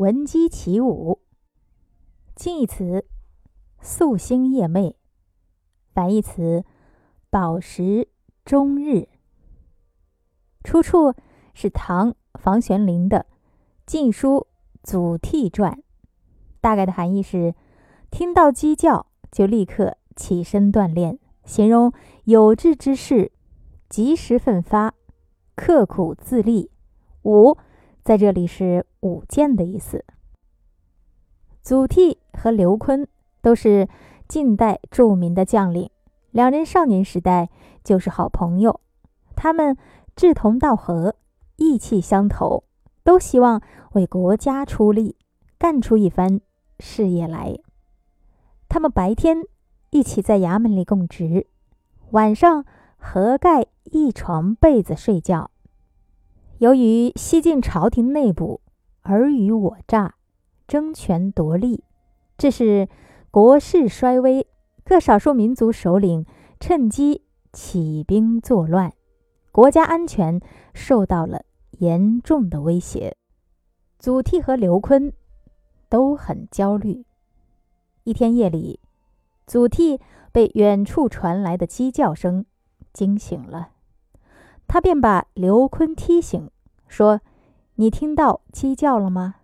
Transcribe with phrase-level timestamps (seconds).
[0.00, 1.20] 闻鸡起舞。
[2.34, 3.04] 近义词
[3.82, 4.94] 夙兴夜寐，
[5.92, 6.64] 反义词
[7.28, 8.08] 饱食
[8.42, 9.10] 终日。
[10.64, 11.12] 出处
[11.52, 13.18] 是唐房玄龄的
[13.84, 14.38] 《晋书·
[14.82, 15.72] 祖逖传》，
[16.62, 17.54] 大概的含义是：
[18.10, 21.92] 听到鸡叫就立刻起身锻炼，形容
[22.24, 23.32] 有志之士
[23.90, 24.94] 及时奋发、
[25.54, 26.70] 刻苦自立。
[27.24, 27.58] 五
[28.02, 30.04] 在这里是舞剑的意思。
[31.62, 33.06] 祖逖和刘琨
[33.42, 33.88] 都是
[34.26, 35.90] 晋代著名的将领，
[36.30, 37.50] 两人少年时代
[37.84, 38.80] 就是好朋友。
[39.36, 39.76] 他们
[40.16, 41.16] 志同道合，
[41.56, 42.64] 意气相投，
[43.04, 43.60] 都希望
[43.92, 45.16] 为国家出力，
[45.58, 46.40] 干出一番
[46.78, 47.54] 事业来。
[48.68, 49.44] 他们白天
[49.90, 51.46] 一起在衙门里供职，
[52.12, 52.64] 晚上
[52.96, 55.50] 合盖一床被子睡觉。
[56.60, 58.60] 由于西晋朝廷内部
[59.04, 60.16] 尔虞我诈、
[60.68, 61.84] 争权夺利，
[62.36, 62.86] 致使
[63.30, 64.46] 国势衰微，
[64.84, 66.26] 各少数民族首领
[66.60, 68.92] 趁机起兵作乱，
[69.50, 70.38] 国家安全
[70.74, 71.46] 受到了
[71.78, 73.16] 严重的威胁。
[73.98, 75.14] 祖逖和刘琨
[75.88, 77.06] 都很焦虑。
[78.04, 78.80] 一天夜里，
[79.46, 79.98] 祖逖
[80.30, 82.44] 被远处传来的鸡叫声
[82.92, 83.70] 惊醒了。
[84.72, 86.48] 他便把刘坤踢醒，
[86.86, 87.20] 说
[87.74, 89.34] ：“你听到鸡叫了吗？”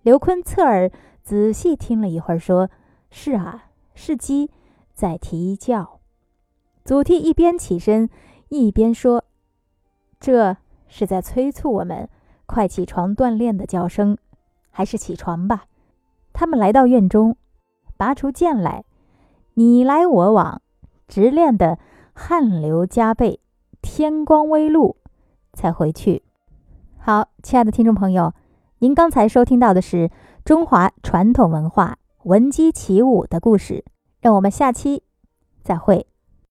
[0.00, 0.90] 刘坤侧耳
[1.22, 2.70] 仔细听了一会儿，说
[3.12, 4.50] ：“是啊，是鸡
[4.94, 6.00] 在啼叫。”
[6.86, 8.08] 祖逖一边起身，
[8.48, 9.22] 一边说
[10.18, 10.56] ：“这
[10.88, 12.08] 是在催促我们
[12.46, 14.16] 快起床锻炼的叫声，
[14.70, 15.66] 还是起床吧。”
[16.32, 17.36] 他们来到院中，
[17.98, 18.86] 拔出剑来，
[19.52, 20.62] 你来我往，
[21.06, 21.78] 直练得
[22.14, 23.41] 汗流浃背。
[23.82, 24.96] 天光微露，
[25.52, 26.22] 才回去。
[26.96, 28.32] 好，亲爱的听众朋友，
[28.78, 30.10] 您刚才收听到的是
[30.44, 33.84] 中华传统文化闻鸡起舞的故事。
[34.20, 35.02] 让我们下期
[35.64, 36.06] 再会。